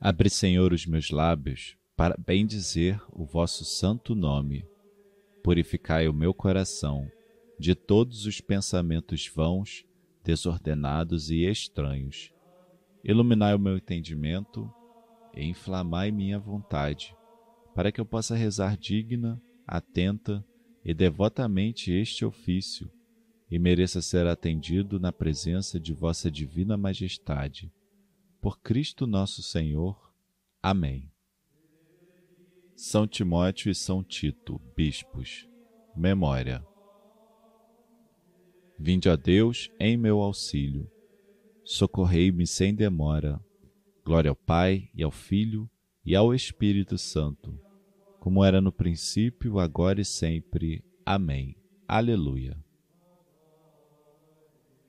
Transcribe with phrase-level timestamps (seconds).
[0.00, 4.64] Abre, Senhor, os meus lábios para bendizer o vosso santo nome.
[5.42, 7.10] Purificai o meu coração
[7.58, 9.84] de todos os pensamentos vãos,
[10.22, 12.32] desordenados e estranhos.
[13.02, 14.72] Iluminai o meu entendimento
[15.34, 17.12] e inflamai minha vontade,
[17.74, 20.44] para que eu possa rezar digna, atenta
[20.84, 22.88] e devotamente este ofício
[23.50, 27.72] e mereça ser atendido na presença de vossa divina majestade.
[28.40, 30.12] Por Cristo nosso Senhor.
[30.62, 31.10] Amém.
[32.76, 35.48] São Timóteo e São Tito, bispos.
[35.96, 36.64] Memória.
[38.78, 40.88] Vinde a Deus em meu auxílio.
[41.64, 43.44] Socorrei-me sem demora.
[44.04, 45.68] Glória ao Pai e ao Filho
[46.04, 47.60] e ao Espírito Santo,
[48.20, 50.84] como era no princípio, agora e sempre.
[51.04, 51.56] Amém.
[51.88, 52.56] Aleluia.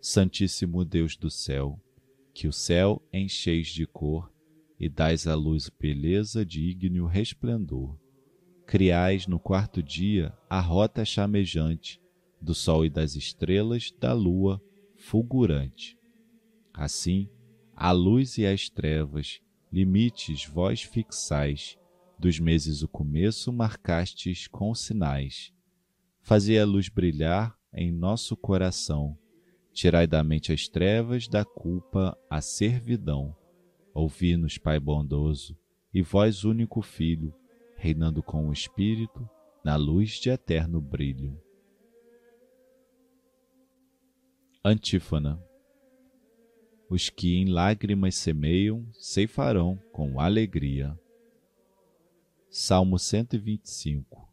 [0.00, 1.80] Santíssimo Deus do céu,
[2.38, 4.32] que o céu encheis de cor
[4.78, 7.98] e dais à luz beleza de ígneo resplendor.
[8.64, 12.00] Criais no quarto dia a rota chamejante
[12.40, 14.62] do sol e das estrelas, da lua
[14.94, 15.98] fulgurante.
[16.72, 17.28] Assim,
[17.74, 19.40] a luz e as trevas,
[19.72, 21.76] limites vós fixais,
[22.16, 25.52] dos meses o começo marcastes com sinais.
[26.20, 29.18] Fazei a luz brilhar em nosso coração,
[29.78, 33.32] tirai da mente as trevas, da culpa a servidão.
[33.94, 35.56] Ouvi-nos, Pai bondoso,
[35.94, 37.32] e vós único Filho,
[37.76, 39.30] reinando com o Espírito,
[39.64, 41.40] na luz de eterno brilho.
[44.64, 45.40] Antífona
[46.90, 50.98] Os que em lágrimas semeiam, ceifarão com alegria.
[52.50, 54.28] Salmo 125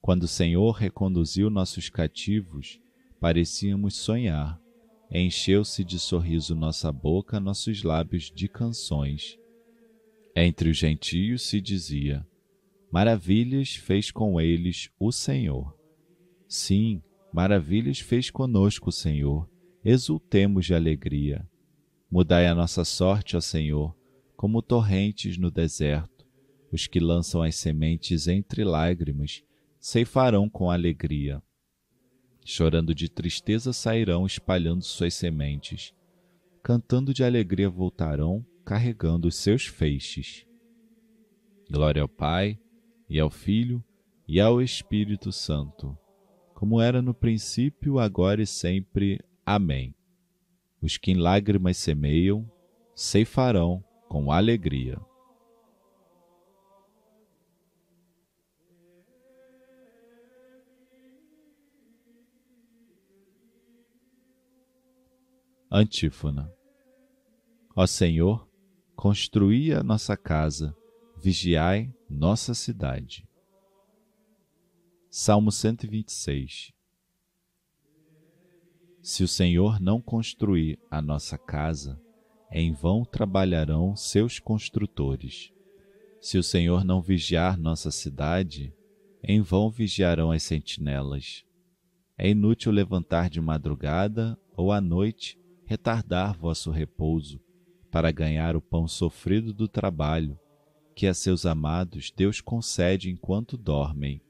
[0.00, 2.80] Quando o Senhor reconduziu nossos cativos,
[3.20, 4.60] parecíamos sonhar.
[5.10, 9.38] Encheu-se de sorriso nossa boca, nossos lábios de canções.
[10.34, 12.26] Entre os gentios se dizia:
[12.90, 15.76] Maravilhas fez com eles o Senhor.
[16.48, 17.02] Sim,
[17.32, 19.48] Maravilhas fez conosco o Senhor,
[19.84, 21.46] exultemos de alegria.
[22.10, 23.94] Mudai a nossa sorte, ó Senhor,
[24.36, 26.26] como torrentes no deserto.
[26.72, 29.42] Os que lançam as sementes entre lágrimas
[29.78, 31.42] ceifarão com alegria.
[32.46, 35.92] Chorando de tristeza sairão espalhando suas sementes.
[36.62, 40.46] Cantando de alegria voltarão, carregando os seus feixes.
[41.70, 42.58] Glória ao Pai,
[43.06, 43.84] e ao Filho,
[44.26, 45.98] e ao Espírito Santo
[46.56, 49.20] como era no princípio, agora e sempre.
[49.44, 49.94] Amém.
[50.80, 52.50] Os que em lágrimas semeiam,
[52.94, 54.98] ceifarão com alegria.
[65.78, 66.50] Antífona.
[67.76, 68.48] Ó Senhor,
[68.94, 70.74] construí a nossa casa,
[71.18, 73.28] vigiai nossa cidade.
[75.10, 76.72] Salmo 126
[79.02, 82.00] Se o Senhor não construir a nossa casa,
[82.50, 85.52] em vão trabalharão seus construtores.
[86.22, 88.74] Se o Senhor não vigiar nossa cidade,
[89.22, 91.44] em vão vigiarão as sentinelas.
[92.16, 97.40] É inútil levantar de madrugada ou à noite retardar vosso repouso
[97.90, 100.38] para ganhar o pão sofrido do trabalho,
[100.94, 104.22] que a seus amados Deus concede enquanto dormem.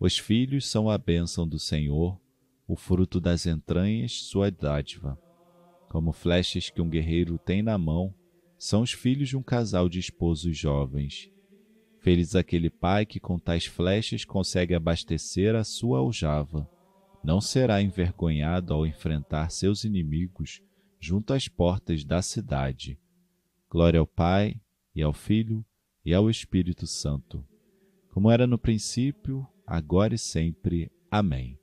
[0.00, 2.20] Os filhos são a bênção do Senhor,
[2.66, 5.18] o fruto das entranhas, sua dádiva.
[5.88, 8.12] Como flechas que um guerreiro tem na mão,
[8.58, 11.30] são os filhos de um casal de esposos jovens.
[12.00, 16.68] Feliz aquele pai que com tais flechas consegue abastecer a sua aljava.
[17.26, 20.62] Não será envergonhado ao enfrentar seus inimigos
[21.00, 23.00] junto às portas da cidade.
[23.68, 24.60] Glória ao Pai,
[24.94, 25.66] e ao Filho,
[26.04, 27.44] e ao Espírito Santo,
[28.10, 30.88] como era no princípio, agora e sempre.
[31.10, 31.58] Amém.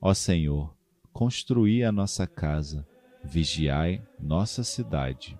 [0.00, 0.76] Ó Senhor,
[1.12, 2.84] construí a nossa casa,
[3.22, 5.38] vigiai nossa cidade.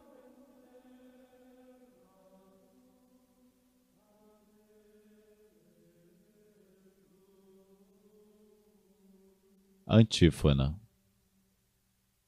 [9.92, 10.80] Antífona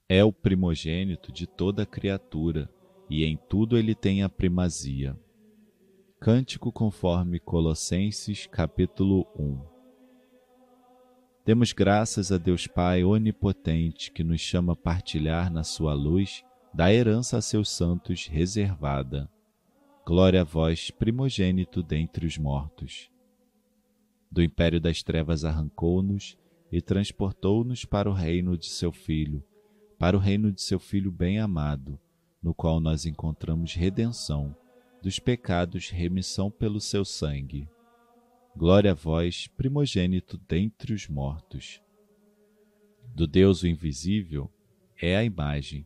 [0.09, 2.69] É o primogênito de toda criatura,
[3.09, 5.17] e em tudo ele tem a primazia.
[6.19, 9.61] Cântico conforme Colossenses capítulo 1
[11.47, 16.45] Demos graças a Deus Pai onipotente que nos chama a partilhar na sua luz
[16.75, 19.31] da herança a seus santos reservada.
[20.05, 23.09] Glória a vós, primogênito dentre os mortos.
[24.29, 26.37] Do império das trevas arrancou-nos
[26.73, 29.45] e transportou-nos para o reino de seu Filho,
[29.99, 32.01] para o reino de seu Filho bem amado,
[32.43, 34.57] no qual nós encontramos redenção
[35.03, 37.69] dos pecados, remissão pelo seu sangue.
[38.57, 41.83] Glória a vós, primogênito dentre os mortos.
[43.15, 44.51] Do Deus o invisível
[45.01, 45.85] é a imagem,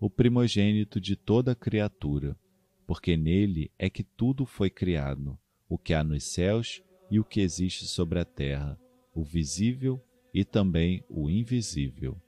[0.00, 2.38] o primogênito de toda criatura,
[2.86, 5.36] porque nele é que tudo foi criado,
[5.68, 8.78] o que há nos céus e o que existe sobre a terra,
[9.12, 10.00] o visível
[10.32, 12.20] e também o invisível.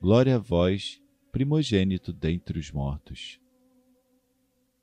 [0.00, 1.00] Glória a vós,
[1.30, 3.40] primogênito dentre os mortos.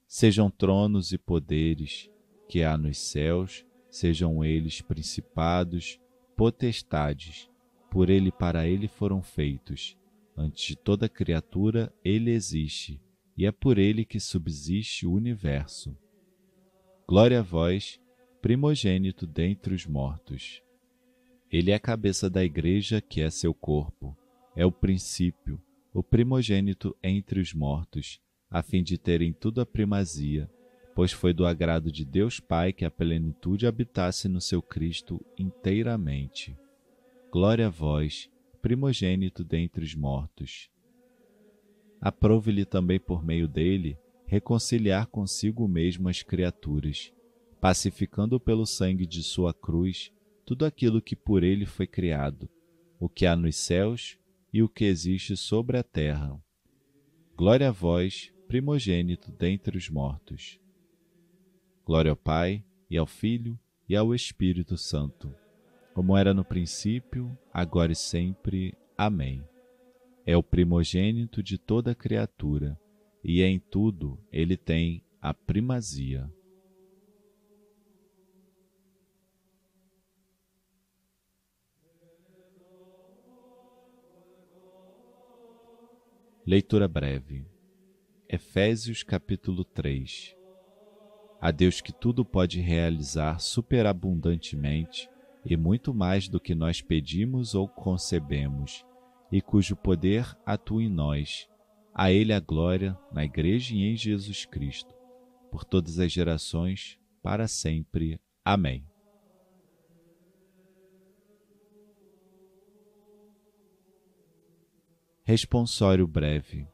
[0.07, 2.09] Sejam tronos e poderes
[2.47, 5.99] que há nos céus, sejam eles principados,
[6.35, 7.49] potestades,
[7.89, 9.97] por ele e para ele foram feitos.
[10.35, 13.01] Antes de toda criatura, ele existe,
[13.35, 15.97] e é por ele que subsiste o universo.
[17.07, 17.99] Glória a vós,
[18.41, 20.61] primogênito dentre os mortos.
[21.51, 24.17] Ele é a cabeça da igreja, que é seu corpo,
[24.55, 25.61] é o princípio,
[25.93, 30.49] o primogênito entre os mortos, a fim de terem tudo a primazia,
[30.93, 36.57] pois foi do agrado de Deus Pai que a plenitude habitasse no seu Cristo inteiramente.
[37.31, 38.29] Glória a vós,
[38.61, 40.69] primogênito dentre os mortos.
[42.01, 47.13] Aprove-lhe também por meio dele reconciliar consigo mesmo as criaturas,
[47.61, 50.11] pacificando pelo sangue de sua cruz
[50.47, 52.49] tudo aquilo que por ele foi criado,
[52.97, 54.17] o que há nos céus
[54.53, 56.41] e o que existe sobre a terra.
[57.35, 60.57] Glória a vós, primogênito dentre os mortos.
[61.85, 63.59] Glória ao Pai, e ao Filho,
[63.89, 65.35] e ao Espírito Santo,
[65.93, 68.73] como era no princípio, agora e sempre.
[68.97, 69.43] Amém.
[70.25, 72.79] É o primogênito de toda criatura,
[73.21, 76.31] e em tudo ele tem a primazia.
[86.49, 87.45] Leitura breve.
[88.29, 90.33] Efésios capítulo 3.
[91.41, 95.09] A Deus que tudo pode realizar superabundantemente
[95.43, 98.85] e muito mais do que nós pedimos ou concebemos,
[99.29, 101.49] e cujo poder atua em nós.
[101.93, 104.95] A Ele a glória na Igreja e em Jesus Cristo,
[105.51, 108.21] por todas as gerações, para sempre.
[108.45, 108.85] Amém.
[115.27, 116.65] Responsório breve.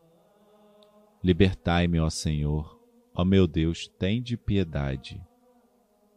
[1.23, 2.79] Libertai-me, ó Senhor,
[3.11, 5.19] ó meu Deus, tende piedade.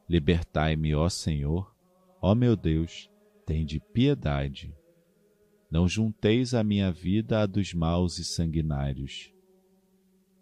[0.07, 1.75] Libertai-me, ó Senhor,
[2.21, 3.11] ó meu Deus,
[3.47, 4.77] tende piedade.
[5.71, 9.33] Não junteis a minha vida à dos maus e sanguinários.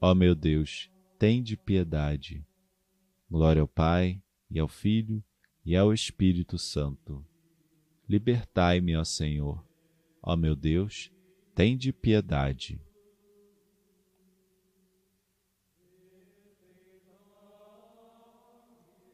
[0.01, 2.45] Ó meu Deus, tende piedade.
[3.31, 4.21] Glória ao Pai,
[4.51, 5.23] e ao Filho,
[5.65, 7.25] e ao Espírito Santo.
[8.09, 9.65] Libertai-me, ó Senhor,
[10.21, 11.14] ó meu Deus,
[11.55, 12.81] tende piedade.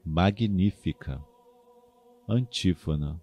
[0.03, 1.23] Magnífica.
[2.27, 3.23] Antífona.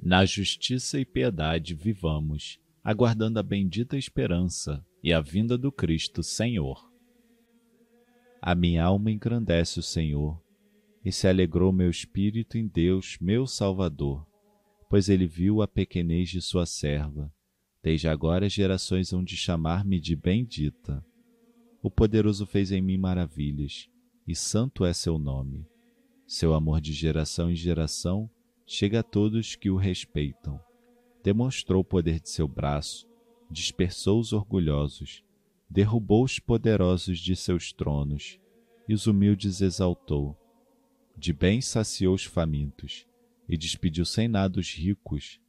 [0.00, 6.88] Na justiça e piedade vivamos, aguardando a bendita esperança e a vinda do Cristo Senhor.
[8.40, 10.40] A minha alma engrandece o Senhor,
[11.04, 14.27] e se alegrou meu espírito em Deus, meu Salvador
[14.88, 17.32] pois ele viu a pequenez de sua serva.
[17.82, 21.04] Desde agora gerações hão de chamar-me de bendita.
[21.82, 23.88] O poderoso fez em mim maravilhas,
[24.26, 25.66] e santo é seu nome.
[26.26, 28.28] Seu amor de geração em geração
[28.66, 30.60] chega a todos que o respeitam.
[31.22, 33.08] Demonstrou o poder de seu braço,
[33.50, 35.22] dispersou os orgulhosos,
[35.70, 38.38] derrubou os poderosos de seus tronos,
[38.88, 40.36] e os humildes exaltou.
[41.16, 43.07] De bem saciou os famintos,
[43.48, 45.40] e despediu sem nada os ricos.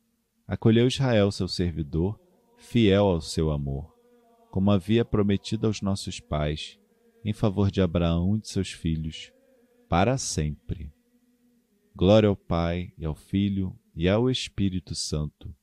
[0.48, 2.20] Acolheu Israel, seu servidor,
[2.58, 3.94] fiel ao seu amor,
[4.50, 6.79] como havia prometido aos nossos pais,
[7.24, 9.32] em favor de Abraão e de seus filhos,
[9.88, 10.91] para sempre.
[11.96, 15.53] Glória ao Pai, e ao Filho, e ao Espírito Santo,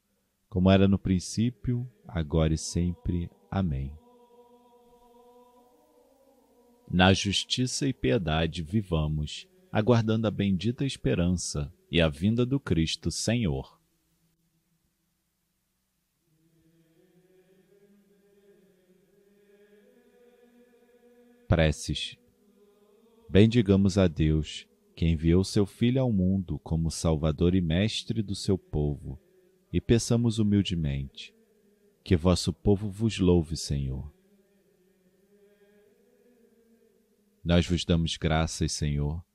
[0.48, 3.30] como era no princípio, agora e sempre.
[3.50, 3.92] Amém.
[6.90, 13.80] Na justiça e piedade vivamos, aguardando a bendita esperança e a vinda do Cristo Senhor.
[21.48, 22.18] Preces.
[23.30, 28.58] Bendigamos a Deus, que enviou seu Filho ao mundo como Salvador e Mestre do seu
[28.58, 29.18] povo,
[29.72, 31.34] e peçamos humildemente
[32.04, 34.12] que vosso povo vos louve, Senhor.
[37.42, 39.25] Nós vos damos graças, Senhor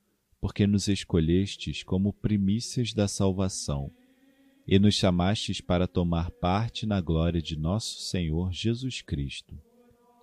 [0.42, 3.92] porque nos escolhestes como primícias da salvação,
[4.66, 9.56] e nos chamastes para tomar parte na glória de nosso Senhor Jesus Cristo.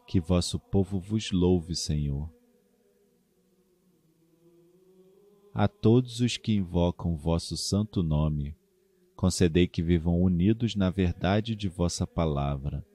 [0.05, 2.29] Que vosso povo vos louve, Senhor.
[5.53, 8.57] A todos os que invocam vosso santo nome,
[9.15, 12.85] concedei que vivam unidos na verdade de vossa palavra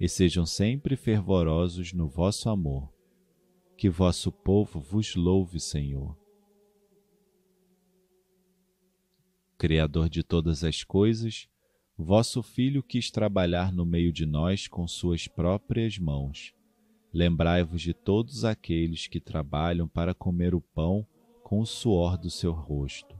[0.00, 2.92] e sejam sempre fervorosos no vosso amor.
[3.76, 6.23] Que vosso povo vos louve, Senhor.
[9.64, 11.48] Criador de todas as coisas,
[11.96, 16.52] vosso Filho quis trabalhar no meio de nós com suas próprias mãos.
[17.10, 21.06] Lembrai-vos de todos aqueles que trabalham para comer o pão
[21.42, 23.16] com o suor do seu rosto.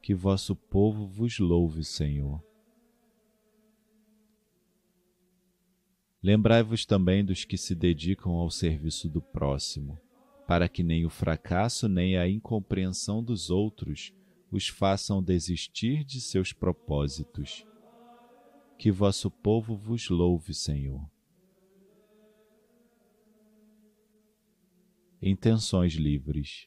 [0.00, 2.42] Que vosso povo vos louve, Senhor.
[6.22, 10.00] Lembrai-vos também dos que se dedicam ao serviço do próximo,
[10.46, 14.14] para que nem o fracasso nem a incompreensão dos outros
[14.50, 17.64] os façam desistir de seus propósitos.
[18.78, 21.08] Que vosso povo vos louve, Senhor.
[25.22, 26.66] Intenções livres.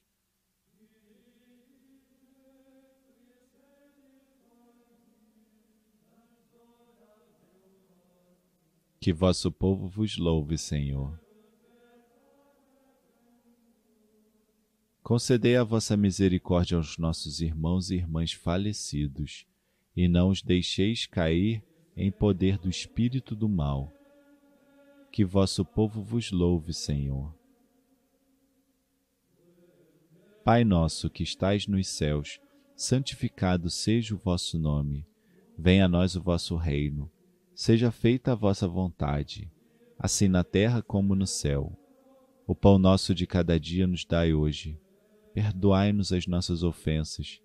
[9.02, 11.23] Que vosso povo vos louve, Senhor.
[15.03, 19.45] Concedei a vossa misericórdia aos nossos irmãos e irmãs falecidos,
[19.93, 21.62] e não os deixeis cair
[21.93, 23.91] em poder do espírito do mal.
[25.12, 27.36] Que vosso povo vos louve, Senhor.
[30.41, 32.39] Pai nosso que estais nos céus,
[32.74, 35.05] santificado seja o vosso nome.
[35.57, 37.12] Venha a nós o vosso reino.
[37.53, 39.51] Seja feita a vossa vontade,
[40.00, 41.77] assim na terra como no céu.
[42.48, 44.79] O pão nosso de cada dia nos dai hoje
[45.34, 47.42] perdoai-nos as nossas ofensas,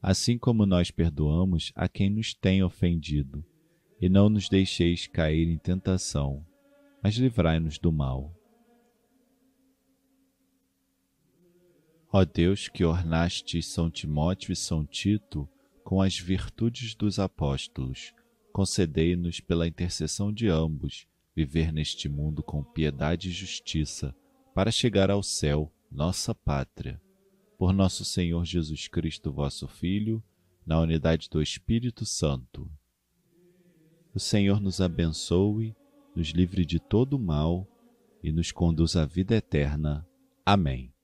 [0.00, 3.44] assim como nós perdoamos a quem nos tem ofendido,
[4.00, 6.44] e não nos deixeis cair em tentação,
[7.02, 8.34] mas livrai-nos do mal.
[12.10, 15.48] Ó Deus, que ornaste São Timóteo e São Tito
[15.84, 18.14] com as virtudes dos apóstolos,
[18.52, 24.14] concedei-nos pela intercessão de ambos viver neste mundo com piedade e justiça,
[24.54, 26.98] para chegar ao céu, nossa pátria
[27.58, 30.22] por nosso Senhor Jesus Cristo, vosso Filho,
[30.64, 32.70] na unidade do Espírito Santo.
[34.14, 35.74] O Senhor nos abençoe,
[36.14, 37.66] nos livre de todo mal
[38.22, 40.06] e nos conduz à vida eterna.
[40.44, 40.95] Amém.